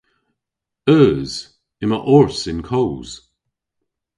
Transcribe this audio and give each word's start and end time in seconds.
Eus. 0.99 1.31
Yma 1.83 1.99
ors 2.15 2.37
y'n 2.51 2.59
koos. 2.69 3.09